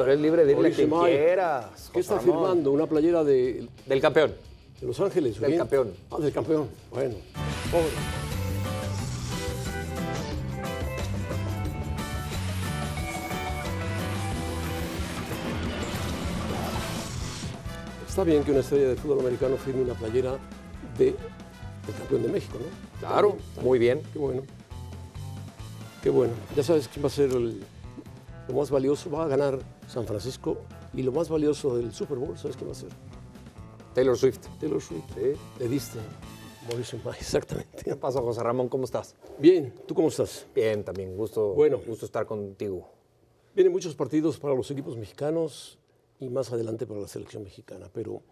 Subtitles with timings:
[0.00, 0.88] pero es libre de irle a quien.
[1.92, 2.24] ¿Qué está Ramón.
[2.34, 2.72] firmando?
[2.72, 4.32] ¿Una playera de, Del campeón.
[4.80, 5.38] de Los Ángeles?
[5.38, 5.58] Del bien?
[5.58, 5.92] campeón.
[6.10, 6.68] Ah, del campeón.
[6.90, 7.16] Bueno.
[7.70, 7.84] Pobre.
[18.08, 20.32] Está bien que una estrella de fútbol americano firme una playera
[20.98, 22.98] de, del campeón de México, ¿no?
[23.06, 24.02] Claro, muy bien.
[24.12, 24.42] Qué bueno.
[26.02, 26.32] Qué bueno.
[26.56, 27.62] Ya sabes quién va a ser el-
[28.50, 29.10] lo más valioso.
[29.10, 30.58] Va a ganar San Francisco
[30.92, 32.90] y lo más valioso del Super Bowl, ¿sabes quién va a ser?
[33.94, 34.40] Taylor Swift.
[34.58, 35.04] Taylor Swift.
[35.14, 35.32] Sí.
[35.58, 35.98] Le diste.
[36.68, 37.82] Mauricio May, exactamente.
[37.84, 38.68] ¿Qué pasa, José Ramón?
[38.68, 39.16] ¿Cómo estás?
[39.38, 40.46] Bien, ¿tú cómo estás?
[40.54, 41.16] Bien, también.
[41.16, 41.80] Gusto, Bueno.
[41.86, 42.88] gusto estar contigo.
[43.54, 45.78] Vienen muchos partidos para los equipos mexicanos
[46.20, 48.22] y más adelante para la selección mexicana, pero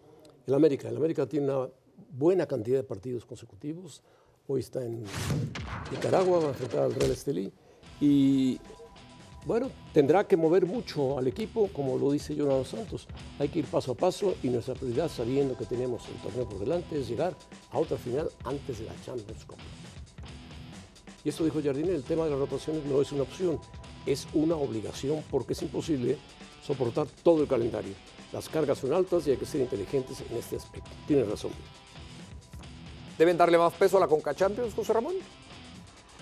[0.47, 1.69] el América, el América tiene una
[2.11, 4.01] buena cantidad de partidos consecutivos.
[4.47, 5.03] Hoy está en
[5.91, 7.51] Nicaragua, va a enfrentar al Real Estelí
[7.99, 8.59] y
[9.45, 13.07] bueno, tendrá que mover mucho al equipo, como lo dice Jonathan Santos.
[13.39, 16.59] Hay que ir paso a paso y nuestra prioridad, sabiendo que tenemos el torneo por
[16.59, 17.35] delante, es llegar
[17.71, 19.57] a otra final antes de la Champions Cup.
[21.23, 23.59] Y esto dijo Jardine, el tema de las rotaciones no es una opción,
[24.05, 26.17] es una obligación porque es imposible
[26.65, 27.93] soportar todo el calendario.
[28.31, 30.89] Las cargas son altas y hay que ser inteligentes en este aspecto.
[31.07, 31.51] Tienes razón.
[33.17, 35.15] ¿Deben darle más peso a la Conca Champions, José Ramón?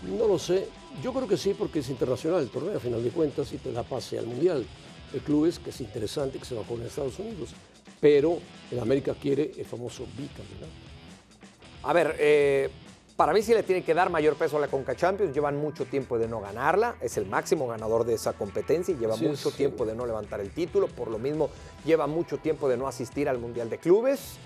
[0.04, 0.68] No lo sé,
[1.02, 3.72] yo creo que sí porque es internacional el torneo a final de cuentas y te
[3.72, 4.66] da pase al Mundial.
[5.14, 7.50] El club es que es interesante que se va a jugar en Estados Unidos,
[8.00, 8.38] pero
[8.72, 10.72] el América quiere el famoso bicampeonato.
[11.84, 12.70] A ver, eh,
[13.16, 15.34] para mí sí le tiene que dar mayor peso a la Conca Champions.
[15.34, 16.98] Llevan mucho tiempo de no ganarla.
[17.02, 19.58] Es el máximo ganador de esa competencia y lleva mucho sí.
[19.58, 20.88] tiempo de no levantar el título.
[20.88, 21.50] Por lo mismo,
[21.86, 24.38] lleva mucho tiempo de no asistir al Mundial de Clubes.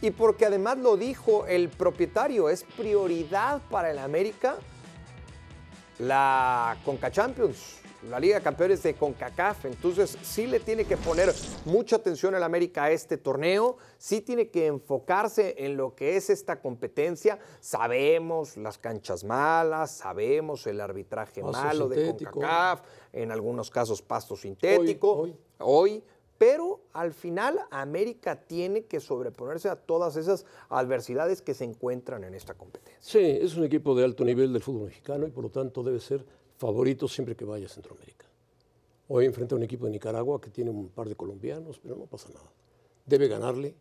[0.00, 4.58] Y porque además lo dijo el propietario, es prioridad para el América
[6.02, 7.80] la Conca Champions,
[8.10, 9.66] la Liga de Campeones de CONCACAF.
[9.66, 11.32] Entonces, sí le tiene que poner
[11.64, 16.28] mucha atención el América a este torneo, sí tiene que enfocarse en lo que es
[16.28, 17.38] esta competencia.
[17.60, 22.32] Sabemos las canchas malas, sabemos el arbitraje malo de sintético.
[22.32, 22.80] CONCACAF,
[23.12, 25.12] en algunos casos pasto sintético.
[25.12, 25.36] hoy.
[25.60, 26.04] hoy,
[26.42, 32.34] pero al final América tiene que sobreponerse a todas esas adversidades que se encuentran en
[32.34, 32.98] esta competencia.
[33.00, 36.00] Sí, es un equipo de alto nivel del fútbol mexicano y por lo tanto debe
[36.00, 36.26] ser
[36.56, 38.26] favorito siempre que vaya a Centroamérica.
[39.06, 42.06] Hoy enfrenta a un equipo de Nicaragua que tiene un par de colombianos, pero no
[42.06, 42.50] pasa nada.
[43.06, 43.76] Debe ganarle,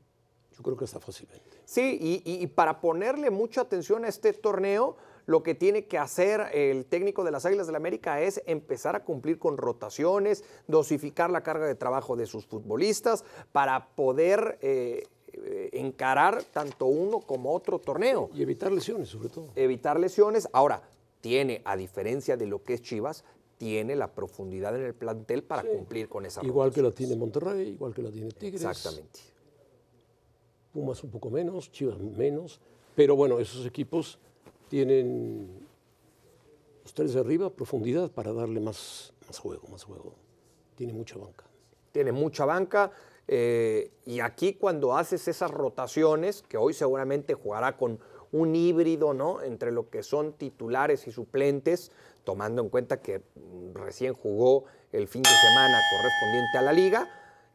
[0.55, 1.61] yo creo que está fácilmente.
[1.65, 5.97] Sí, y, y- y para ponerle mucha atención a este torneo, lo que tiene que
[5.97, 10.43] hacer el técnico de las Águilas del la América es empezar a cumplir con rotaciones,
[10.67, 14.57] dosificar la carga de trabajo de sus futbolistas para poder
[15.33, 18.29] eh, encarar tanto uno como otro torneo.
[18.33, 19.51] Y evitar lesiones, sobre todo.
[19.55, 20.49] Evitar lesiones.
[20.51, 20.81] Ahora,
[21.21, 23.23] tiene, a diferencia de lo que es Chivas,
[23.57, 27.69] tiene la profundidad en el plantel para cumplir con esa Igual que la tiene Monterrey,
[27.69, 28.63] igual que la tiene Tigres.
[28.63, 29.19] Exactamente.
[30.73, 32.59] Pumas un poco menos, Chivas menos.
[32.95, 34.17] Pero bueno, esos equipos
[34.71, 35.67] tienen
[36.93, 39.11] tres de arriba profundidad para darle más,
[39.41, 40.15] juego, más juego.
[40.75, 41.43] Tiene mucha banca.
[41.91, 42.89] tiene mucha banca.
[43.27, 47.99] eh, y aquí cuando haces esas rotaciones, que hoy seguramente jugará con
[48.31, 49.41] un híbrido, ¿no?
[49.41, 51.91] Entre lo que son titulares y suplentes,
[52.23, 53.21] tomando en cuenta que
[53.73, 57.09] recién jugó el fin de semana correspondiente a la liga,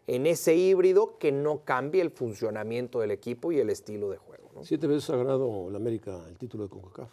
[0.07, 4.46] en ese híbrido que no cambie el funcionamiento del equipo y el estilo de juego.
[4.57, 4.65] ¿No?
[4.65, 7.11] Siete veces ha ganado el América el título de CONCACAF.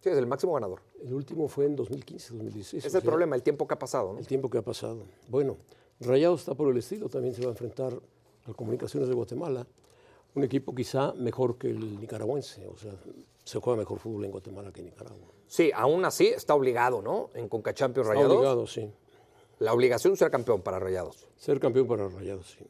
[0.00, 0.80] Sí, es el máximo ganador.
[1.02, 2.84] El último fue en 2015, 2016.
[2.84, 4.18] Es o el sea, problema, el tiempo que ha pasado, ¿no?
[4.18, 5.02] El tiempo que ha pasado.
[5.28, 5.56] Bueno,
[6.00, 7.92] Rayado está por el estilo, también se va a enfrentar
[8.46, 9.66] a Comunicaciones de Guatemala,
[10.34, 12.92] un equipo quizá mejor que el nicaragüense, o sea,
[13.44, 15.28] se juega mejor fútbol en Guatemala que en Nicaragua.
[15.46, 17.30] Sí, aún así está obligado, ¿no?
[17.34, 18.36] En Conca Champions Está Rayados.
[18.36, 18.90] obligado, sí.
[19.60, 21.26] La obligación de ser campeón para Rayados.
[21.36, 22.64] Ser campeón para Rayados, sí.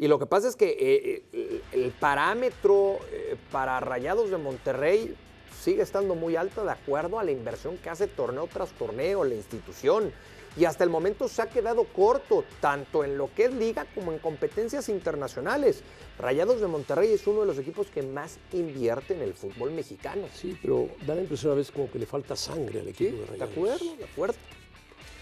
[0.00, 5.14] Y lo que pasa es que eh, eh, el parámetro eh, para Rayados de Monterrey
[5.62, 9.34] sigue estando muy alto de acuerdo a la inversión que hace torneo tras torneo la
[9.34, 10.10] institución.
[10.56, 14.10] y hasta el momento se ha quedado corto, tanto en lo que es liga como
[14.10, 15.82] en competencias internacionales.
[16.18, 20.22] Rayados de Monterrey es uno de los equipos que más invierte en el fútbol mexicano.
[20.34, 23.20] Sí, pero da la impresión a veces como que le falta sangre al equipo de
[23.20, 23.52] ¿De Rayados.
[23.52, 23.96] acuerdo?
[23.96, 24.34] ¿De acuerdo?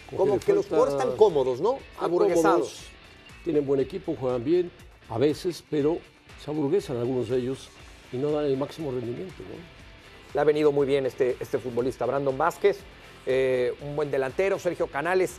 [0.09, 1.81] Como Como que los jugadores están cómodos, ¿no?
[1.99, 2.93] Aburguesados.
[3.49, 4.71] Tienen buen equipo, juegan bien,
[5.09, 5.97] a veces, pero
[6.45, 7.71] se aburguesan algunos de ellos
[8.13, 9.37] y no dan el máximo rendimiento.
[9.39, 10.35] ¿no?
[10.35, 12.81] Le ha venido muy bien este, este futbolista, Brandon Vázquez,
[13.25, 15.39] eh, un buen delantero, Sergio Canales.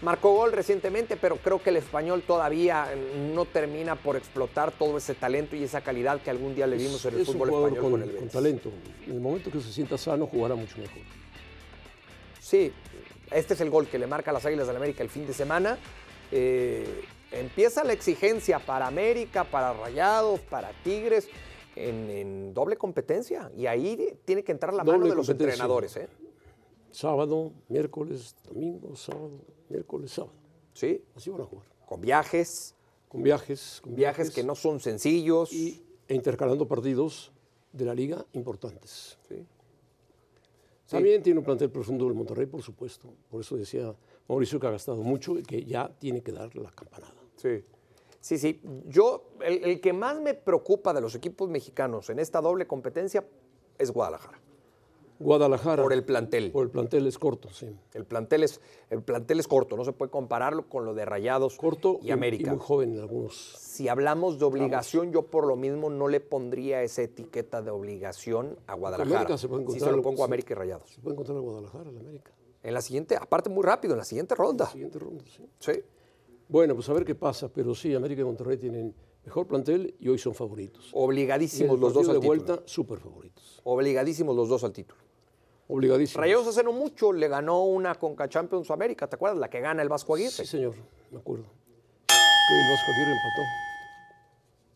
[0.00, 2.88] Marcó gol recientemente, pero creo que el español todavía
[3.34, 7.04] no termina por explotar todo ese talento y esa calidad que algún día le vimos
[7.04, 8.70] en el es un fútbol jugador español con, con, el con talento.
[9.06, 11.02] En el momento que se sienta sano, jugará mucho mejor.
[12.40, 12.72] Sí,
[13.30, 15.34] este es el gol que le marca a las Águilas del América el fin de
[15.34, 15.76] semana.
[16.30, 21.28] Eh, empieza la exigencia para América, para Rayados, para Tigres,
[21.76, 23.50] en, en doble competencia.
[23.56, 25.96] Y ahí tiene que entrar la mano de los entrenadores.
[25.96, 26.08] ¿eh?
[26.90, 29.32] Sábado, miércoles, domingo, sábado,
[29.68, 30.34] miércoles, sábado.
[30.72, 31.66] Sí, Así van a jugar.
[31.86, 32.74] con viajes,
[33.08, 33.80] Con viajes.
[33.82, 35.52] Con viajes que no son sencillos.
[35.52, 37.32] Y e intercalando partidos
[37.72, 39.18] de la liga importantes.
[39.28, 39.46] Sí.
[40.88, 43.08] También tiene un plantel profundo del Monterrey, por supuesto.
[43.30, 43.94] Por eso decía
[44.28, 47.14] Mauricio que ha gastado mucho y que ya tiene que dar la campanada.
[47.36, 47.64] Sí.
[48.20, 48.60] Sí, sí.
[48.86, 53.24] Yo, el, el que más me preocupa de los equipos mexicanos en esta doble competencia
[53.78, 54.40] es Guadalajara.
[55.18, 55.82] Guadalajara.
[55.82, 56.50] Por el plantel.
[56.50, 57.68] Por el plantel es corto, sí.
[57.92, 58.60] El plantel es,
[58.90, 62.50] el plantel es corto, no se puede compararlo con lo de Rayados Corto y América.
[62.50, 63.56] muy joven en algunos.
[63.58, 68.58] si hablamos de obligación, yo por lo mismo no le pondría esa etiqueta de obligación
[68.66, 69.18] a Guadalajara.
[69.18, 70.30] América se puede sí encontrar se lo pongo a sí.
[70.30, 70.90] América y Rayados.
[70.90, 72.32] Se puede encontrar a Guadalajara, en América.
[72.64, 74.66] En la siguiente, aparte muy rápido, en la siguiente ronda.
[74.66, 75.46] Siguiente ronda, sí.
[75.60, 75.82] Sí.
[76.48, 77.48] Bueno, pues a ver qué pasa.
[77.52, 80.86] Pero sí, América y Monterrey tienen mejor plantel y hoy son favoritos.
[80.86, 82.26] En Obligadísimos los dos al de título.
[82.26, 83.60] vuelta, súper favoritos.
[83.64, 85.02] Obligadísimos los dos al título.
[85.68, 86.20] Obligadísimos.
[86.20, 89.38] Rayados hace no mucho le ganó una Conca Champions América, ¿te acuerdas?
[89.38, 90.30] La que gana el Vasco Aguirre.
[90.30, 90.74] Sí, señor,
[91.10, 91.44] me acuerdo.
[92.06, 93.42] Que el Vasco Aguirre empató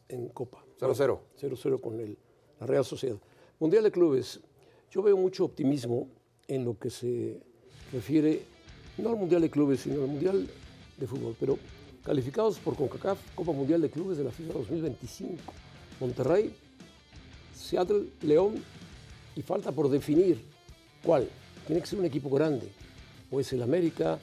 [0.09, 0.65] en Copa.
[0.79, 1.21] 0-0.
[1.41, 2.19] 0-0 con el,
[2.61, 3.17] la Real Sociedad.
[3.59, 4.41] Mundial de Clubes.
[4.91, 6.09] Yo veo mucho optimismo
[6.47, 7.43] en lo que se
[7.93, 8.43] refiere,
[8.99, 10.49] no al Mundial de Clubes, sino al Mundial
[10.97, 11.59] de Fútbol, pero
[12.05, 15.37] calificados por CONCACAF, Copa Mundial de Clubes de la FIFA 2025.
[16.01, 16.55] Monterrey,
[17.55, 18.63] Seattle, León,
[19.37, 20.43] y falta por definir
[21.03, 21.29] cuál.
[21.67, 22.69] Tiene que ser un equipo grande.
[23.31, 24.19] O es el América,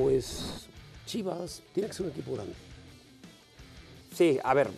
[0.00, 0.66] o es
[1.06, 2.54] Chivas, tiene que ser un equipo grande.
[4.14, 4.68] Sí, a ver,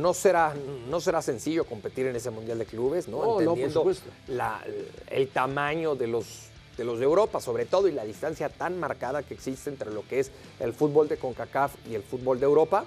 [0.00, 0.54] no será,
[0.88, 3.16] no será sencillo competir en ese Mundial de Clubes, ¿no?
[3.18, 4.08] No, no, por Entendiendo supuesto.
[4.28, 4.62] la-
[5.10, 9.22] el tamaño de los, de los de Europa, sobre todo, y la distancia tan marcada
[9.22, 10.30] que existe entre lo que es
[10.60, 12.84] el fútbol de CONCACAF y el fútbol de Europa.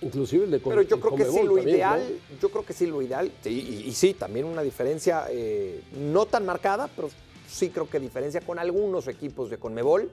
[0.00, 2.00] Inclusive el de Pero yo creo que sí, lo también, ideal,
[2.30, 2.38] ¿no?
[2.40, 6.26] yo creo que sí, lo ideal, y, y- y sí, también una diferencia eh, no
[6.26, 7.08] tan marcada, pero
[7.48, 10.10] sí creo que diferencia con algunos equipos de Conmebol.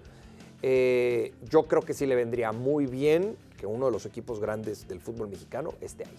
[0.61, 4.87] Eh, yo creo que sí le vendría muy bien que uno de los equipos grandes
[4.87, 6.15] del fútbol mexicano esté ahí.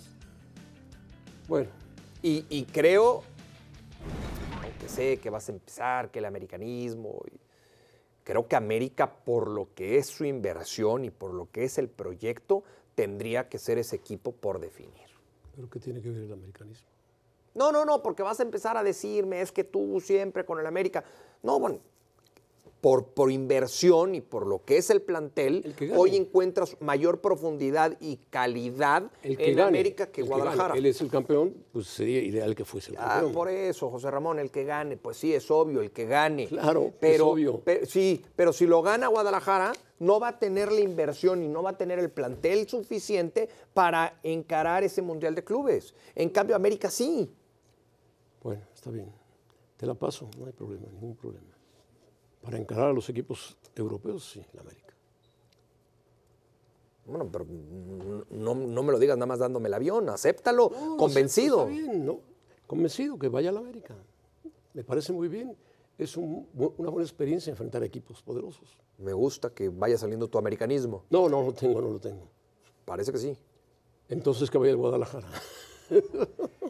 [1.49, 1.69] Bueno,
[2.25, 3.23] Y, y creo,
[4.93, 7.23] sé que vas a empezar, que el americanismo,
[8.25, 11.89] creo que América, por lo que es su inversión y por lo que es el
[11.89, 12.63] proyecto,
[12.95, 14.93] tendría que ser ese equipo por definir.
[15.55, 16.87] pero ¿qué tiene que ver el americanismo?
[17.55, 20.67] No, no, no, porque vas a empezar a decirme, es que tú siempre con el
[20.67, 21.05] América.
[21.43, 21.81] No, bueno,
[22.83, 27.21] por, por inversión y por lo que es el plantel, El que hoy encuentras mayor
[27.21, 30.69] profundidad y calidad El que en gane, América que el Guadalajara.
[30.71, 30.81] gane.
[30.81, 33.33] Él es el campeón, pues sería ideal que fuese el Ah, campeón.
[33.33, 36.49] por eso, José Ramón, el que gane, pues sí, es obvio, el que gane.
[36.49, 37.63] Claro, es obvio.
[37.87, 41.71] sí, pero si lo gana Guadalajara, no va a tener la inversión y no va
[41.71, 45.95] a tener el plantel suficiente para encarar ese Mundial de Clubes.
[46.17, 47.31] En cambio, América sí.
[48.43, 49.07] Bueno, está bien.
[49.77, 51.47] Te la paso, no hay problema, ningún problema.
[52.43, 54.93] Para encarar a los equipos europeos, sí, la América.
[57.07, 57.45] Bueno, pero
[58.31, 61.69] no, no me lo digas nada más dándome el avión, acéptalo, No, convencido.
[61.69, 62.21] Está bien, ¿no?
[62.67, 63.95] Convencido que vaya a la América.
[64.75, 65.57] Me parece muy bien.
[65.99, 68.77] Es un una buena experiencia enfrentar equipos poderosos.
[68.99, 71.05] Me gusta que vaya saliendo tu americanismo.
[71.11, 72.29] No, no lo tengo, no lo tengo.
[72.85, 73.37] Parece que sí.
[74.09, 75.29] Entonces que vaya al Guadalajara.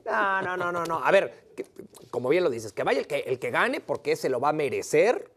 [0.05, 1.03] No, no, no, no, no.
[1.03, 1.65] A ver, que-
[2.11, 4.49] como bien lo dices, que vaya el que, el que gane porque se lo va
[4.51, 5.31] a merecer.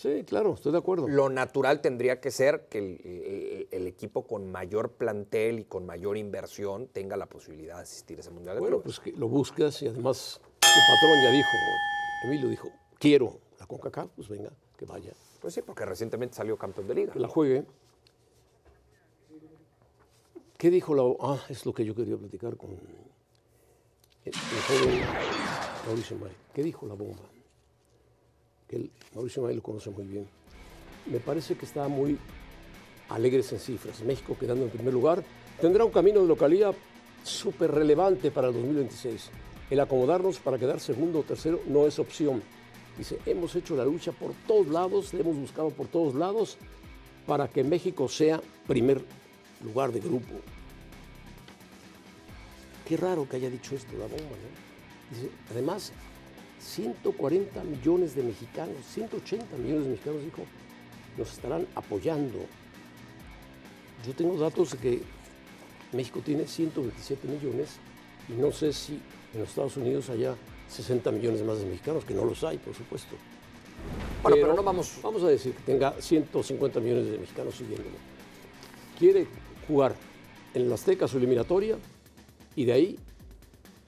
[0.00, 1.06] Sí, claro, estoy de acuerdo.
[1.08, 5.84] Lo natural tendría que ser que el, el- el equipo con mayor plantel y con
[5.84, 8.98] mayor inversión tenga la posibilidad de asistir a ese Mundial de Bueno, Clubes.
[8.98, 11.48] pues que lo buscas y además tu patrón ya dijo,
[12.24, 16.88] Emilio dijo, quiero la CONCACAF, pues venga, que vaya, Pues sí, porque recientemente salió campeón
[16.88, 17.12] de liga.
[17.12, 17.64] que la juegue.
[20.56, 21.02] ¿Qué dijo la...
[21.20, 22.78] Ah, es lo que yo quería platicar con el,
[24.24, 25.00] el joven
[25.86, 26.32] Mauricio May.
[26.54, 27.20] ¿Qué dijo la bomba?
[28.70, 30.26] Que el Mauricio May lo conoce muy bien.
[31.06, 32.16] Me parece que está muy
[33.08, 34.02] alegres en cifras.
[34.04, 35.24] México quedando en primer lugar
[35.60, 36.70] tendrá un camino de localía
[37.24, 39.30] súper relevante para el 2026.
[39.70, 42.42] El acomodarnos para quedar segundo o tercero no es opción.
[42.96, 46.56] Dice, hemos hecho la lucha por todos lados, le hemos buscado por todos lados
[47.26, 49.02] para que México sea primer
[49.64, 50.34] lugar de grupo.
[52.86, 54.36] Qué raro que haya dicho esto la bomba.
[55.10, 55.92] Dice, además,
[56.60, 60.42] 140 millones de mexicanos, 180 millones de mexicanos, dijo,
[61.16, 62.38] nos estarán apoyando.
[64.06, 65.02] Yo tengo datos de que
[65.92, 67.78] México tiene 127 millones
[68.28, 69.00] y no sé si
[69.32, 70.36] en los Estados Unidos haya
[70.68, 73.16] 60 millones más de mexicanos, que no los hay, por supuesto.
[74.22, 74.98] Bueno, pero, no vamos.
[75.02, 77.96] Vamos a decir que tenga 150 millones de mexicanos siguiéndolo.
[78.98, 79.26] Quiere
[79.66, 79.96] jugar
[80.52, 81.78] en la Azteca su eliminatoria
[82.54, 82.98] y de ahí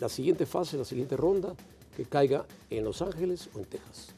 [0.01, 1.55] la siguiente fase, la siguiente ronda,
[1.97, 4.09] que caiga en Los Ángeles o en Texas.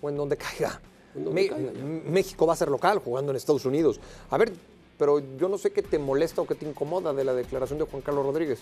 [0.00, 0.80] O en donde caiga.
[1.14, 1.72] En donde caiga.
[1.72, 4.00] México va a ser local jugando en Estados Unidos.
[4.30, 4.52] A ver,
[4.98, 7.86] pero yo no sé qué te molesta o qué te incomoda de la declaración de
[7.86, 8.60] Juan Carlos Rodríguez.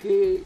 [0.00, 0.42] que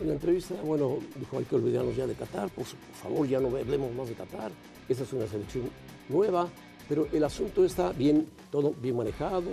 [0.00, 3.40] en la entrevista, bueno, dijo hay que olvidarnos ya de Qatar, por, por favor ya
[3.40, 4.52] no hablemos más de Qatar,
[4.88, 5.68] esta es una selección
[6.08, 6.48] nueva,
[6.88, 9.50] pero el asunto está bien, todo bien manejado,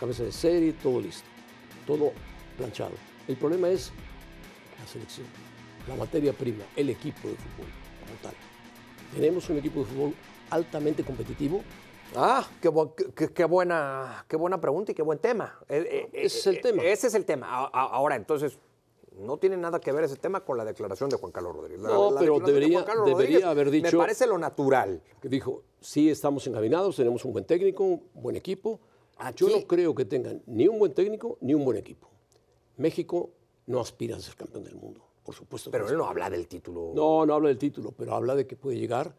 [0.00, 1.28] cabeza de serie, todo listo,
[1.86, 2.12] todo
[2.56, 2.94] planchado.
[3.28, 3.92] El problema es
[4.84, 5.26] la selección,
[5.88, 7.66] la materia prima, el equipo de fútbol
[8.00, 8.34] como tal.
[9.14, 10.14] Tenemos un equipo de fútbol
[10.50, 11.62] altamente competitivo,
[12.16, 15.58] Ah, qué, bu- qué- qué buena, qué buena pregunta y qué buen tema.
[15.68, 16.82] Eh, eh, Ese es eh, el tema.
[16.84, 17.48] Ese es el tema.
[17.48, 18.56] A- Ahora, entonces,
[19.18, 21.80] no tiene nada que ver ese tema con la declaración de Juan Carlos Rodríguez.
[21.82, 24.26] La- No, la pero declaración de debería- Juan Carlos debería Rodríguez haber Me dicho- parece
[24.28, 25.02] lo natural.
[25.20, 28.78] que dijo, sí estamos encaminados, tenemos un buen técnico, un buen equipo.
[29.18, 32.08] Yo Aquí- no creo que tengan ni un buen técnico ni un buen equipo.
[32.76, 33.30] México
[33.66, 35.70] no aspira a ser campeón del mundo, por supuesto.
[35.70, 36.92] Pero él no habla del título.
[36.94, 39.14] no, no habla del título, pero habla de que puede llegar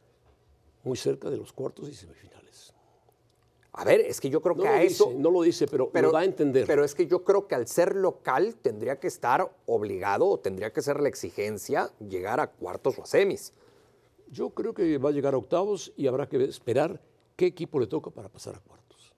[0.84, 2.74] muy cerca de los cuartos y semifinales.
[3.78, 5.14] A ver, es que yo creo No que a dice, eso.
[5.18, 6.66] no lo dice, pero, lo da a entender.
[6.66, 10.72] Pero es que yo creo que al ser local tendría que estar obligado o tendría
[10.72, 13.52] que ser la exigencia llegar a cuartos o a semis.
[14.32, 17.02] Yo creo que va a llegar a octavos y habrá que esperar
[17.36, 19.14] qué equipo le toca para pasar a cuartos.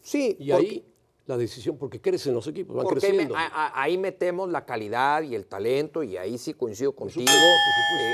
[0.00, 0.84] Sí, Y porque- ahí
[1.26, 3.34] la decisión, porque crecen los equipos, van Porque creciendo.
[3.36, 7.20] a- ahí metemos la calidad y el talento y ahí sí coincido contigo.
[7.26, 8.04] supuesto, por supuesto.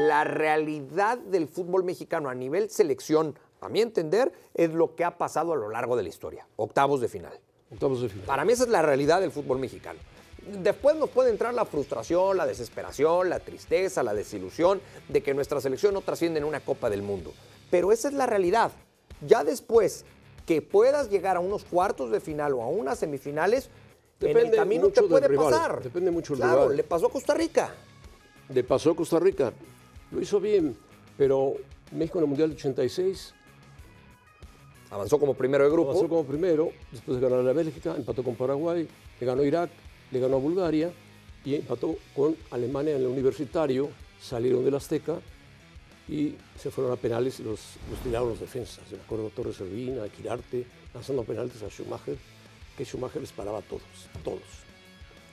[0.00, 5.04] Eh, la realidad del fútbol mexicano a nivel selección, a mi entender, es lo que
[5.04, 6.46] ha pasado a lo largo de la historia.
[6.56, 7.38] Octavos de final.
[7.72, 8.26] Octavos de final.
[8.26, 9.98] Para mí esa es la realidad del fútbol mexicano.
[10.62, 15.60] Después nos puede entrar la frustración, la desesperación, la tristeza, la desilusión de que nuestra
[15.60, 17.32] selección no trasciende en una Copa del Mundo.
[17.70, 18.72] Pero esa es la realidad.
[19.26, 20.04] Ya después
[20.48, 23.68] que puedas llegar a unos cuartos de final o a unas semifinales,
[24.20, 25.82] en el Depende camino mucho te puede rival, pasar.
[25.82, 26.76] depende mucho del Claro, rival.
[26.78, 27.74] le pasó a Costa Rica.
[28.48, 29.52] Le pasó a Costa Rica.
[30.10, 30.74] Lo hizo bien,
[31.18, 31.52] pero
[31.92, 33.34] México en el Mundial de 86
[34.90, 35.90] Avanzó como primero de grupo.
[35.90, 38.88] avanzó como primero, después de ganar a Bélgica, empató con Paraguay,
[39.20, 39.68] le ganó a Irak,
[40.10, 40.90] le ganó a Bulgaria
[41.44, 45.16] y empató con Alemania en el universitario, salieron del Azteca
[46.08, 47.60] y se fueron a penales y los,
[47.90, 48.80] los tiraron los defensas.
[48.90, 52.16] Me acuerdo Torres Servín, a Quirarte, lanzando penales a Schumacher,
[52.76, 53.82] que Schumacher les paraba a todos,
[54.18, 54.40] a todos.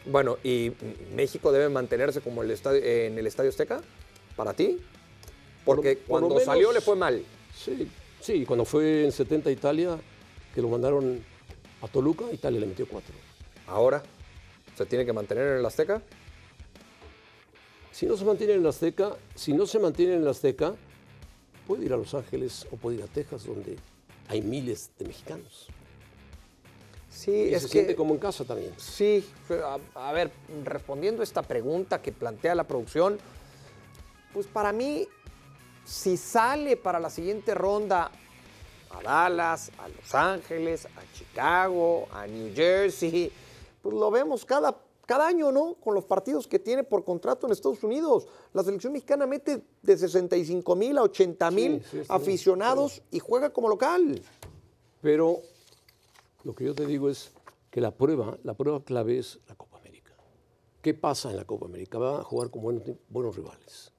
[0.05, 0.72] Bueno, ¿y
[1.15, 3.82] México debe mantenerse como el estadio, en el Estadio Azteca?
[4.36, 4.77] ¿Para ti?
[5.63, 7.24] Porque Por- por cuando menos- salió le fue mal.
[7.58, 7.88] Sí,
[8.22, 9.98] sí, cuando fue en 70 a Italia,
[10.53, 11.24] que lo mandaron
[11.82, 13.15] a Toluca, Italia le metió cuatro.
[13.67, 14.03] Ahora,
[14.77, 16.01] ¿se tiene que mantener en el Azteca?
[17.96, 20.75] Si no se mantiene en la Azteca, si no se mantiene en la Azteca,
[21.66, 23.78] puede ir a Los Ángeles o puede ir a Texas, donde
[24.28, 25.68] hay miles de mexicanos.
[27.10, 27.72] Sí, Y es se que...
[27.72, 28.74] siente como en casa también.
[28.75, 29.25] Sí,
[29.64, 30.30] a, a ver,
[30.66, 33.18] respondiendo esta pregunta que plantea la producción,
[34.34, 35.08] pues para mí,
[35.86, 38.12] si sale para la siguiente ronda
[38.90, 43.32] a Dallas, a Los Ángeles, a Chicago, a New Jersey,
[43.82, 44.75] pues lo vemos cada,
[45.06, 45.76] cada año, ¿no?
[45.76, 48.28] Con los partidos que tiene por contrato en Estados Unidos.
[48.54, 53.20] La selección mexicana mete de 65 mil a 80 mil Sí, sí, sí, aficionados y
[53.20, 54.22] juega como local.
[55.02, 55.40] Pero
[56.44, 57.32] lo que yo te digo es
[57.70, 60.14] que la prueba, la prueba clave es la Copa América.
[60.82, 61.98] ¿Qué pasa en la Copa América?
[62.00, 63.92] Va a jugar con buenos, buenos rivales,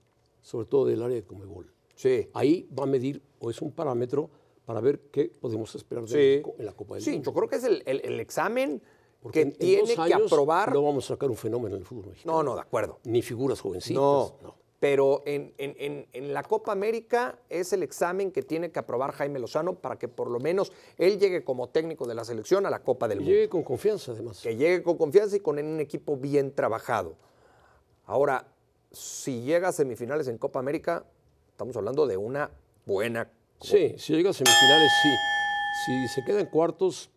[0.43, 1.73] sobre todo del área de Comebol.
[1.95, 2.29] Sí.
[2.35, 4.29] Ahí va a medir, o es un parámetro
[4.65, 7.65] para ver qué podemos esperar de en la Copa del Sí, yo creo que es
[7.65, 8.83] el, el- el examen
[9.23, 10.73] Porque que en- en tiene que aprobar.
[10.73, 12.37] No vamos a sacar un fenómeno en el fútbol mexicano.
[12.37, 12.99] No, no, de acuerdo.
[13.05, 14.01] Ni figuras jovencitas.
[14.01, 14.55] No, no.
[14.79, 19.13] Pero en, en- en- en la Copa América es el examen que tiene que aprobar
[19.13, 22.71] Jaime Lozano para que por lo menos él llegue como técnico de la selección a
[22.71, 23.35] la Copa del Y Mundo.
[23.35, 24.41] llegue con confianza, además.
[24.43, 27.15] Que llegue con confianza y con un equipo bien trabajado.
[28.05, 28.47] Ahora,
[28.93, 31.05] si llega a semifinales en Copa América,
[31.51, 32.51] estamos hablando de una
[32.85, 33.31] buena.
[33.63, 35.09] Sí, si llega a semifinales, sí.
[35.87, 37.11] Si se queda en cuartos,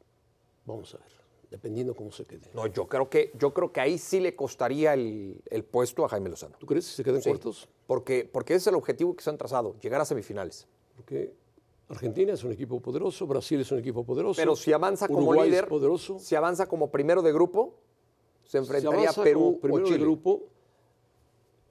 [0.65, 1.07] vamos a ver,
[1.49, 2.49] dependiendo cómo se quede.
[2.53, 6.09] No, yo creo que, yo creo que ahí sí le costaría el, el puesto a
[6.09, 6.55] Jaime Lozano.
[6.59, 7.67] ¿Tú crees que se queda en Sí, cuartos?
[7.87, 10.67] Porque, porque ese es el objetivo que se han trazado, llegar a semifinales.
[10.95, 11.33] Porque
[11.87, 14.39] Argentina es un equipo poderoso, Brasil es un equipo poderoso.
[14.39, 16.19] Pero si avanza como Uruguay líder, poderoso.
[16.19, 17.75] si avanza como primero de grupo,
[18.43, 19.97] se Si enfrentaría a Perú como o primero Chile.
[19.97, 20.43] de grupo.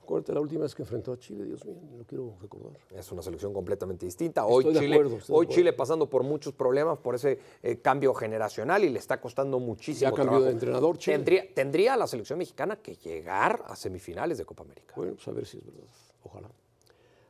[0.08, 2.72] Acuérdate la última vez que enfrentó a Chile, Dios mío, no quiero recordar.
[2.90, 4.46] Es una selección completamente distinta.
[4.46, 5.46] Hoy, Estoy Chile, acuerdo, hoy.
[5.48, 10.10] Chile pasando por muchos problemas por ese eh, cambio generacional y le está costando muchísimo
[10.10, 10.44] Ya cambió trabajo.
[10.46, 11.16] de entrenador, Chile.
[11.18, 14.94] Tendría, tendría la selección mexicana que llegar a semifinales de Copa América.
[14.96, 15.84] Bueno, pues a ver si es verdad.
[16.22, 16.48] Ojalá.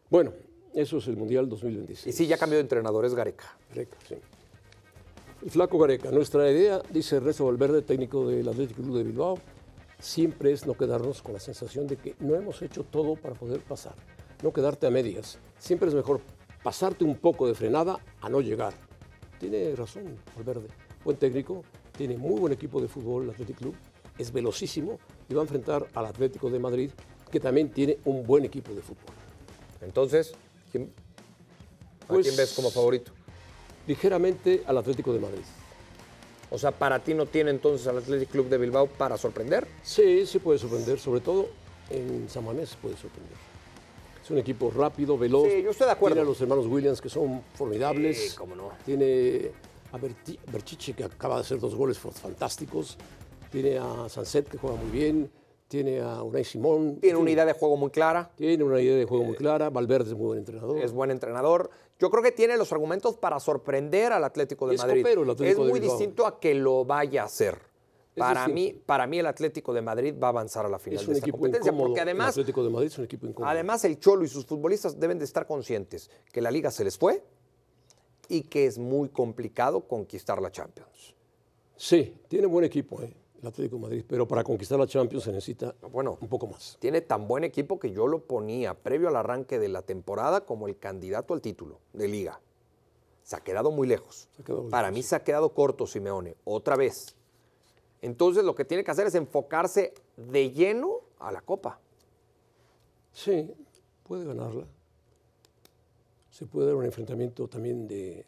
[0.09, 0.33] Bueno,
[0.73, 2.15] eso es el Mundial 2026.
[2.15, 3.59] Y sí, ya cambió de entrenador, es Gareca.
[3.71, 4.15] Gareca, sí.
[5.43, 6.13] El flaco Gareca.
[6.13, 9.37] Nuestra idea, dice Ernesto Valverde, técnico del Atlético Club de Bilbao,
[9.99, 13.61] siempre es no quedarnos con la sensación de que no hemos hecho todo para poder
[13.61, 13.95] pasar.
[14.43, 15.39] No quedarte a medias.
[15.59, 16.21] Siempre es mejor
[16.63, 18.73] pasarte un poco de frenada a no llegar.
[19.39, 20.69] Tiene razón Valverde.
[21.05, 21.63] Buen técnico,
[21.97, 23.75] tiene muy buen equipo de fútbol el Atlético Club,
[24.19, 26.91] es velocísimo y va a enfrentar al Atlético de Madrid,
[27.31, 29.15] que también tiene un buen equipo de fútbol.
[29.81, 30.33] Entonces,
[30.73, 30.93] ¿quién,
[32.03, 33.13] ¿a Pues- quién ves como favorito?
[33.87, 35.43] Ligeramente al Atlético de Madrid.
[36.51, 39.67] O sea, para ti no tiene entonces al Athletic Club de Bilbao para sorprender.
[39.83, 41.49] Sí, sí puede sorprender, sobre todo
[41.91, 43.37] en San Mamés puede sorprender.
[44.23, 45.49] Es un equipo rápido, veloz.
[45.51, 46.17] Sí, yo estoy de acuerdo.
[46.17, 48.31] Tiene a los hermanos Williams que son formidables.
[48.31, 48.73] Sí, cómo no.
[48.85, 49.51] Tiene
[49.93, 49.99] a
[50.51, 52.97] Berchiche que acaba de hacer dos goles fantásticos.
[53.51, 55.31] Tiene a Sanset que juega muy bien.
[55.69, 56.97] Tiene a Unai Simón.
[57.01, 58.31] Tiene una idea de juego muy clara.
[58.37, 59.69] Tiene una idea de juego muy clara.
[59.69, 60.79] Valverde es muy buen entrenador.
[60.79, 61.71] es buen entrenador.
[61.99, 65.07] Yo creo que tiene los argumentos para sorprender al Atlético de Es Madrid.
[65.07, 67.59] el Atlético es de muy distinto a que lo vaya a hacer.
[68.17, 71.07] Para mí, para mí el Atlético de Madrid va a avanzar a la final es
[71.07, 71.89] de un esta equipo competencia incómodo.
[71.91, 73.49] porque el además, Atlético de Madrid es un equipo incómodo.
[73.51, 76.99] además el Cholo y sus futbolistas deben de estar conscientes que la liga se les
[76.99, 77.23] fue
[78.29, 81.15] y que es muy complicado conquistar la Champions.
[81.77, 85.33] sí, tiene buen equipo eh, el Atlético de Madrid, pero para conquistar la Champions se
[85.33, 86.77] necesita Bueno, un poco más.
[86.81, 90.67] tiene tan buen equipo que yo lo ponía previo al arranque de la temporada como
[90.67, 92.41] el candidato al título de liga.
[93.23, 94.29] Se ha quedado muy lejos.
[94.45, 97.15] Quedado muy Para mí se ha quedado corto Simeone, otra vez.
[98.01, 101.81] Entonces lo que tiene que hacer es enfocarse de lleno a la Copa.
[103.13, 103.51] Sí,
[104.05, 104.67] puede ganarla.
[106.31, 108.25] Se puede dar un enfrentamiento también de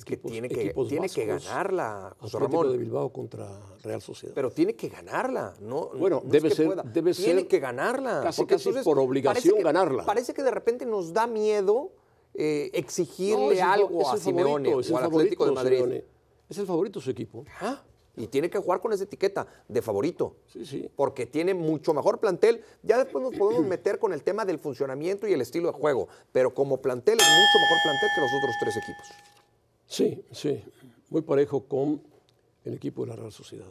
[0.00, 2.78] Es que equipos- tiene que, tiene que ganarla, José de.
[2.78, 3.46] Bilbao contra
[3.82, 4.34] Real Sociedad.
[4.34, 5.88] Pero tiene que ganarla, ¿no?
[5.88, 6.82] Bueno, no es debe que ser- pueda.
[6.82, 8.20] debe Tiene ser que ganarla.
[8.22, 10.06] casi, porque casi entonces por parece obligación que- ganarla.
[10.06, 11.92] Parece que de repente nos da miedo
[12.32, 15.76] eh, exigirle algo a Simeone favorito, o al Atlético de favorito, Madrid.
[15.78, 16.04] Simeone.
[16.48, 17.44] Es el favorito su equipo.
[17.60, 17.82] Ah,
[18.16, 20.36] Y tiene que jugar con esa etiqueta de favorito.
[20.46, 20.90] Sí, sí.
[20.96, 22.62] Porque tiene mucho mejor plantel.
[22.82, 26.08] Ya después nos podemos meter con el tema del funcionamiento y el estilo de juego.
[26.32, 29.06] Pero como plantel es mucho mejor plantel que los otros tres equipos.
[29.90, 30.62] Sí, sí.
[31.08, 32.00] Muy parejo con
[32.64, 33.66] el equipo de la Real Sociedad,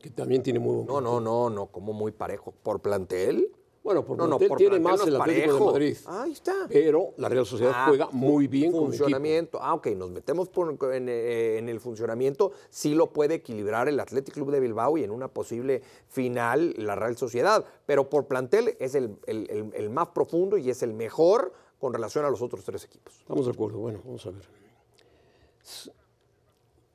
[0.00, 2.52] que también tiene muy buen No, no, no, no, como muy parejo.
[2.60, 3.52] ¿Por plantel?
[3.84, 5.72] Bueno, por No, no, plantel por tiene plantel más no el Atlético de parejo.
[5.72, 5.96] Madrid.
[6.06, 6.52] Ahí está.
[6.68, 8.98] Pero la Real Sociedad Ah, juega muy bien con el equipo.
[9.04, 9.58] funcionamiento.
[9.62, 12.50] Ah, ok, nos metemos por- en, eh, en el funcionamiento.
[12.68, 16.96] Sí lo puede equilibrar el Athletic Club de Bilbao y en una posible final la
[16.96, 17.64] Real Sociedad.
[17.86, 21.92] Pero por plantel es el, el- el- el más profundo y es el mejor con
[21.94, 23.14] relación a los otros tres equipos.
[23.20, 23.78] Estamos de acuerdo.
[23.78, 24.42] Bueno, vamos a ver.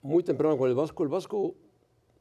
[0.02, 1.04] Muy temprano con el Vasco.
[1.04, 1.54] El Vasco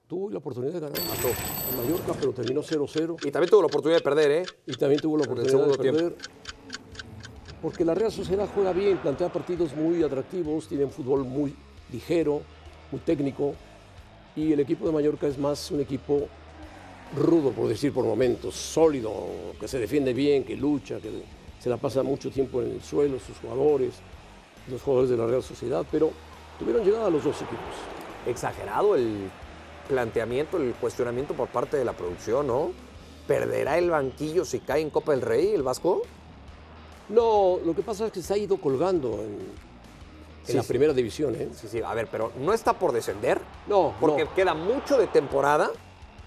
[0.07, 3.17] tuvo la oportunidad de ganar a Mallorca, pero terminó 0-0.
[3.27, 4.45] Y también tuvo la oportunidad de perder, ¿eh?
[4.67, 6.17] Y también tuvo la oportunidad de perder.
[7.61, 11.55] Porque la Real Sociedad juega bien, plantea partidos muy atractivos, tiene un fútbol muy
[11.91, 12.43] ligero,
[12.91, 13.55] muy técnico.
[14.35, 16.29] Y el equipo de Mallorca es más un equipo
[17.17, 19.13] rudo, por decir por momentos, sólido,
[19.61, 21.11] que se defiende bien, que lucha, que
[21.61, 23.95] se la pasa mucho tiempo en el suelo, sus jugadores,
[24.71, 26.11] los jugadores de la Real Sociedad, pero
[26.63, 27.75] tuvieron llegada los dos equipos.
[28.27, 29.31] Exagerado el
[29.89, 32.71] planteamiento, el cuestionamiento por parte de la producción, ¿no?
[33.27, 36.03] ¿Perderá el banquillo si cae en Copa del Rey el Vasco?
[37.09, 39.73] No, lo que pasa es que se ha ido colgando en, en
[40.45, 40.69] Sí, la sí.
[40.69, 41.35] primera división.
[41.35, 41.49] ¿eh?
[41.55, 43.41] Sí, sí, a ver, pero no está por descender.
[43.67, 44.35] No, Porque no.
[44.35, 45.71] queda mucho de temporada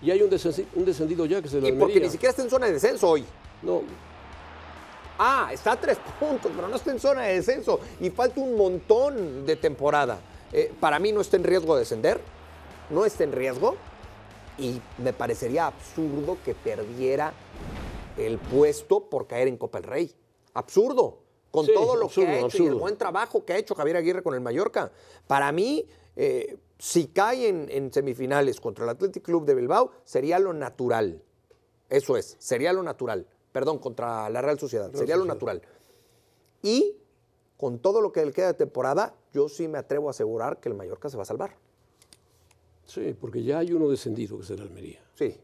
[0.01, 2.67] Y hay un descendido ya que se lo y porque ni siquiera está en zona
[2.67, 3.25] de descenso hoy.
[3.63, 3.81] No,
[5.17, 8.55] Ah, está a tres puntos, pero no está en zona de descenso y falta un
[8.57, 10.19] montón de temporada.
[10.51, 12.19] Eh, para mí no está en riesgo de descender,
[12.89, 13.75] no está en riesgo
[14.57, 17.33] y me parecería absurdo que perdiera
[18.17, 20.15] el puesto por caer en Copa del Rey.
[20.53, 21.19] Absurdo,
[21.51, 23.75] con Sí, todo lo absurdo, que ha hecho y el buen trabajo que ha hecho
[23.75, 24.91] Javier Aguirre con el Mallorca.
[25.27, 30.39] Para mí, eh, si cae en, en semifinales contra el Athletic Club de Bilbao, sería
[30.39, 31.21] lo natural.
[31.89, 33.27] Eso es, sería lo natural.
[33.55, 34.91] Perdón, contra la Real Sociedad.
[34.93, 35.61] Sería lo natural.
[36.61, 36.97] Y
[37.55, 40.67] con todo lo que le queda de temporada, yo sí me atrevo a asegurar que
[40.67, 41.55] el Mallorca se va a salvar.
[42.85, 44.99] Sí, porque ya hay uno descendido, que es el Almería.
[45.15, 45.37] Sí,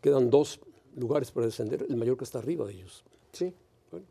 [0.00, 0.58] Quedan dos
[0.96, 1.86] lugares para descender.
[1.88, 3.04] El Mallorca está arriba de ellos.
[3.32, 3.54] sí.
[3.92, 4.06] Bueno,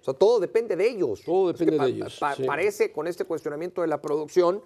[0.00, 1.22] O sea, todo depende de ellos.
[1.24, 2.44] Todo Es que depende pa- de ellos, pa- sí.
[2.44, 4.62] Parece con este cuestionamiento de la producción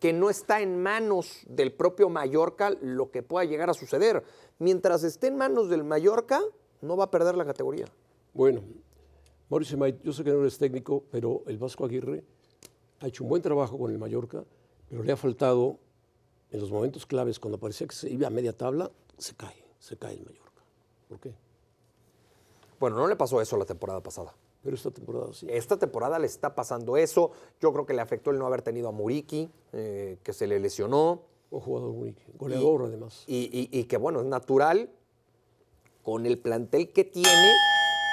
[0.00, 4.22] que no está en manos del propio Mallorca lo que pueda llegar a suceder.
[4.58, 6.42] Mientras esté en manos del Mallorca,
[6.84, 7.86] no va a perder la categoría.
[8.32, 8.60] bueno
[9.50, 12.24] Mauricio May, yo sé que no eres técnico, pero el Vasco Aguirre
[13.00, 14.44] ha hecho un buen trabajo con el Mallorca,
[14.88, 15.78] pero le ha faltado
[16.50, 19.96] en los momentos claves, cuando parecía que se iba a media tabla, se cae, se
[19.96, 20.62] cae el Mallorca.
[21.08, 21.34] ¿Por qué?
[22.80, 24.34] Bueno, no le pasó eso la temporada pasada.
[24.62, 25.46] Pero esta temporada sí.
[25.50, 27.32] Esta temporada le está pasando eso.
[27.60, 30.58] Yo creo que le afectó el no haber tenido a Muriki, eh, que se le
[30.58, 31.22] lesionó.
[31.50, 33.24] Un jugador muy goleador, además.
[33.26, 34.90] Y, y- y que bueno, es natural
[36.04, 37.52] con el plantel que tiene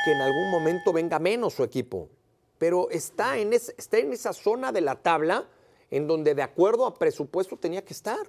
[0.05, 2.09] que en algún momento venga menos su equipo.
[2.57, 5.47] Pero está en, es- está en esa zona de la tabla
[5.91, 8.25] en donde de acuerdo a presupuesto tenía que estar.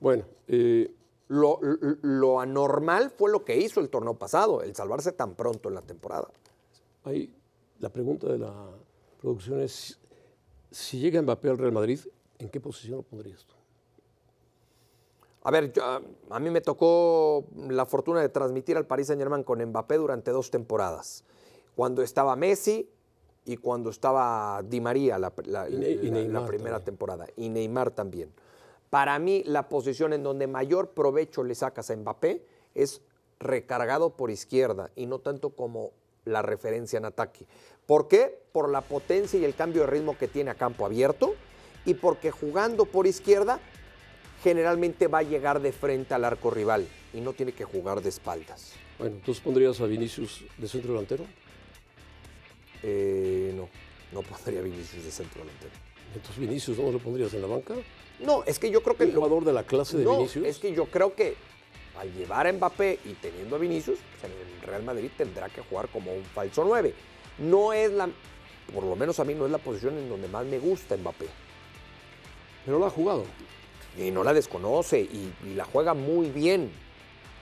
[0.00, 0.90] Bueno, eh,
[1.28, 5.68] Lo, lo- lo anormal fue lo que hizo el torneo pasado, el salvarse tan pronto
[5.68, 6.28] en la temporada.
[7.02, 7.34] Ahí
[7.80, 8.54] la pregunta de la
[9.20, 9.98] producción es,
[10.70, 11.98] si llega Mbappé al Real Madrid,
[12.38, 13.55] ¿en qué posición lo pondrías tú?
[15.46, 15.84] A ver, yo-
[16.30, 20.32] a, mí me tocó la fortuna de transmitir al Paris Saint Germain con Mbappé durante
[20.32, 21.22] dos temporadas.
[21.76, 22.90] Cuando estaba Messi
[23.44, 26.84] y cuando estaba Di María la, la- Y Ne- y la- la Neymar primera también.
[26.84, 27.26] temporada.
[27.36, 28.32] Y Neymar también.
[28.90, 33.02] Para mí, la posición en donde mayor provecho le sacas a Mbappé es
[33.38, 35.92] recargado por izquierda y no tanto como
[36.24, 37.46] la referencia en ataque.
[37.86, 38.42] ¿Por qué?
[38.50, 41.34] Por la potencia y el cambio de ritmo que tiene a campo abierto
[41.84, 43.60] y porque jugando por izquierda
[44.50, 48.10] generalmente va a llegar de frente al arco rival y no tiene que jugar de
[48.10, 48.74] espaldas.
[48.96, 51.24] Bueno, ¿entonces pondrías a Vinicius de centro delantero?
[52.84, 53.68] Eh, no,
[54.12, 55.72] no pondría a Vinicius de centro delantero.
[56.14, 57.74] Entonces Vinicius, ¿no lo pondrías en la banca?
[58.20, 59.02] No, es que yo creo que...
[59.06, 60.46] ¿Un lo- jugador de la clase de no, Vinicius?
[60.46, 61.34] es que yo creo que
[61.98, 65.60] al llevar a Mbappé y teniendo a Vinicius, pues en el Real Madrid tendrá que
[65.62, 66.94] jugar como un falso 9.
[67.38, 68.08] No es la,
[68.72, 71.26] por lo menos a mí no es la posición en donde más me gusta Mbappé.
[72.64, 73.24] Pero lo ha jugado.
[73.98, 76.70] Y no la desconoce y, y la juega muy bien.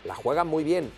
[0.04, 0.90] La juega muy bien.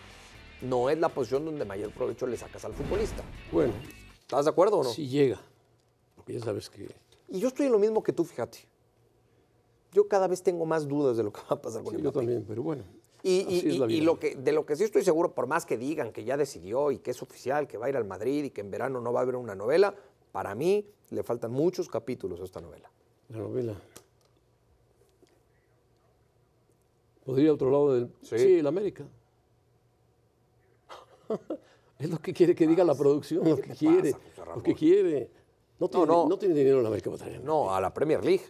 [0.63, 3.23] No es la posición donde mayor provecho le sacas al futbolista.
[3.53, 3.73] Bueno,
[4.21, 4.91] ¿Estás de acuerdo o no?
[4.91, 5.41] si llega.
[6.17, 6.89] Porque ya sabes que...
[7.29, 8.59] Y yo estoy en lo mismo que tú, fíjate.
[9.93, 12.05] Yo cada vez tengo más dudas de lo que va a pasar con Sí, el
[12.05, 12.85] yo también, pero bueno.
[13.23, 16.13] Y, y- y- lo que, de lo que sí estoy seguro, por más que digan
[16.13, 18.61] que ya decidió y que es oficial, que va a ir al Madrid y que
[18.61, 19.95] en verano no va a haber una novela,
[20.33, 22.91] para mí le faltan muchos capítulos a esta novela.
[23.31, 23.75] La novela.
[27.27, 28.13] ¿Podría otro lado del...?
[28.23, 28.39] Sí.
[28.39, 29.05] Sí, el América.
[31.99, 34.13] es lo que quiere que diga la producción, lo que quiere.
[34.13, 34.55] pasa?
[34.55, 35.31] Lo que quiere.
[35.81, 36.29] No tiene, no.
[36.29, 37.39] no tiene dinero el América para.
[37.41, 38.45] No, a la Premier League,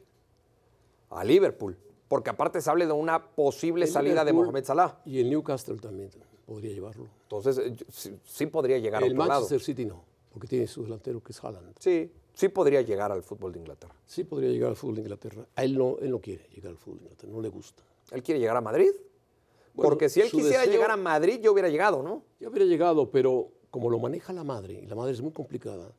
[1.10, 5.00] a Liverpool, porque aparte se habla de una posible El salida de Mohamed Salah.
[5.06, 6.10] Y el Newcastle también
[6.44, 7.08] podría llevarlo.
[7.22, 9.40] Entonces, eh, sí, sí podría llegar a el otro lado.
[9.40, 11.74] Manchester City no, porque tiene su delantero que es Haaland.
[11.80, 13.94] Sí, sí podría llegar al fútbol de Inglaterra.
[14.04, 15.46] Sí podría llegar al fútbol de Inglaterra.
[15.56, 17.82] A él no, él no quiere llegar al fútbol de Inglaterra, no le gusta.
[18.10, 18.90] ¿Él quiere llegar a Madrid?
[19.74, 22.22] Bueno, porque si él quisiera deseo- llegar a Madrid, yo hubiera llegado, ¿no?
[22.40, 25.92] Ya hubiera llegado, pero como lo maneja la madre, y la madre es muy complicada,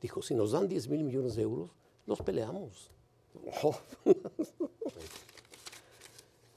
[0.00, 1.70] dijo, si nos dan 10 mil millones de euros,
[2.06, 2.90] los peleamos.
[3.62, 3.74] Oh.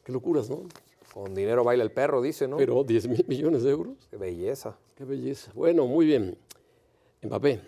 [0.04, 0.64] Qué locuras, ¿no?
[1.14, 2.58] Con dinero baila el perro, dice, ¿no?
[2.58, 4.78] Pero 10 mil millones de euros, Qué belleza.
[4.96, 5.52] qué belleza.
[5.54, 6.38] Bueno, muy bien.
[7.24, 7.60] Mbappé.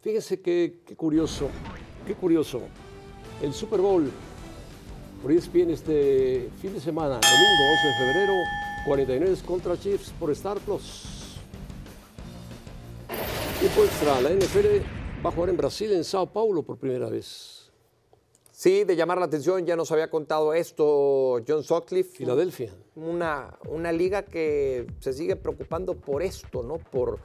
[0.00, 1.48] Fíjense qué, qué curioso,
[2.06, 2.60] qué curioso.
[3.42, 4.10] El Super Bowl
[5.22, 8.32] por ESPN este fin de semana, domingo 11 de febrero,
[8.86, 11.38] 49 contra Chiefs por Star Plus.
[13.60, 14.84] Tiempo extra, la NFL
[15.24, 17.70] va a jugar en Brasil, en Sao Paulo por primera vez.
[18.52, 22.16] Sí, de llamar la atención, ya nos había contado esto John Sutcliffe.
[22.16, 22.72] Filadelfia.
[22.96, 26.78] Una, una liga que se sigue preocupando por esto, ¿no?
[26.78, 27.20] Por,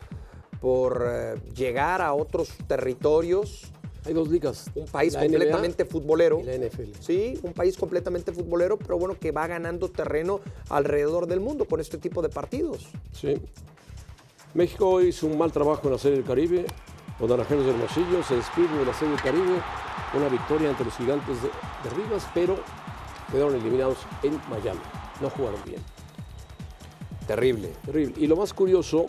[0.62, 3.72] por eh, llegar a otros territorios.
[4.06, 4.70] Hay dos ligas.
[4.76, 6.40] Un país la NBA completamente futbolero.
[6.40, 6.92] y la NFL.
[7.00, 11.80] Sí, un país completamente futbolero, pero bueno, que va ganando terreno alrededor del mundo con
[11.80, 12.88] este tipo de partidos.
[13.14, 13.42] Sí.
[14.54, 16.66] México hizo un mal trabajo en la Serie del Caribe.
[17.20, 19.62] Los naranjeros de Hermosillo se despiden de la Serie del Caribe.
[20.16, 22.58] Una victoria ante los gigantes de, de Rivas, pero
[23.32, 24.82] quedaron eliminados en Miami.
[25.22, 25.82] No jugaron bien.
[27.26, 27.70] Terrible.
[27.86, 28.14] Terrible.
[28.18, 29.06] Y lo más curioso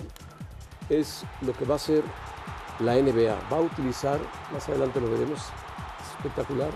[0.88, 2.02] es lo que va a hacer
[2.80, 3.34] la NBA.
[3.52, 4.18] Va a utilizar,
[4.52, 6.70] más adelante lo veremos, es espectacular,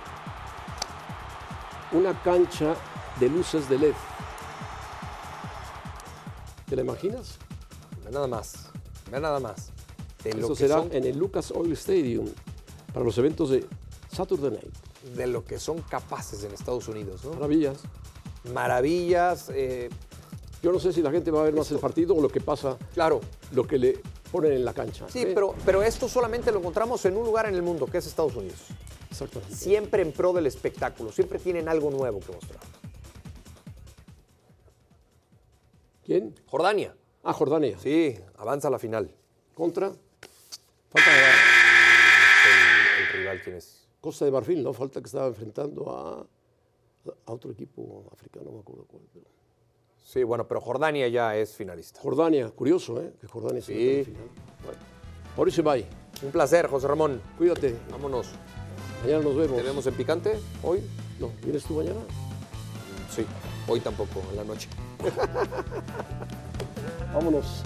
[1.93, 2.75] una cancha
[3.19, 3.95] de luces de LED.
[6.69, 7.39] ¿Te la imaginas?
[8.11, 8.71] Nada más.
[9.11, 9.71] Nada más.
[10.23, 12.27] De Eso será son- en el Lucas Oil Stadium
[12.93, 13.67] para los eventos de
[14.13, 14.75] Saturday Night.
[15.15, 17.31] de lo que son capaces en Estados Unidos, ¿no?
[17.35, 17.79] Maravillas.
[18.53, 19.89] Maravillas, eh,
[20.61, 22.41] Yo no sé si la gente va a ver más el partido o lo que
[22.41, 23.21] pasa, claro.
[23.53, 25.07] lo que le ponen en la cancha.
[25.09, 25.33] Sí, ¿eh?
[25.35, 28.35] pero, pero esto solamente lo encontramos en un lugar en el mundo, que es Estados
[28.37, 28.59] Unidos.
[29.11, 29.55] Exactamente.
[29.57, 32.61] Siempre en pro del espectáculo, siempre tienen algo nuevo que mostrar.
[36.05, 36.35] ¿Quién?
[36.47, 37.79] Jordania, Ah, Jordania.
[37.79, 39.11] sí, avanza a la final.
[39.55, 39.91] Contra.
[40.91, 41.19] Falta de
[42.49, 43.87] El, el rival, ¿quién es?
[44.01, 44.73] Costa de Marfil, ¿no?
[44.73, 46.27] Falta que estaba enfrentando a,
[47.27, 49.03] a otro equipo africano, no me acuerdo cuál.
[49.13, 49.27] pero-
[50.03, 52.01] Sí, bueno, pero Jordania ya es finalista.
[52.01, 53.13] Jordania, curioso, ¿eh?
[53.21, 54.03] Que Jordania Sí.
[54.05, 54.23] final.
[54.65, 54.79] Bueno,
[55.37, 55.87] Mauricio Bay,
[56.23, 57.21] Un placer, José Ramón.
[57.37, 57.77] cuídate.
[57.91, 58.31] Vámonos.
[59.05, 59.57] Mañana nos vemos.
[59.57, 60.83] ¿Te vemos en picante hoy?
[61.21, 62.01] No, ¿vienes tú mañana?
[63.11, 63.25] Sí,
[63.69, 64.69] hoy tampoco, en la noche.
[67.15, 67.63] Vámonos.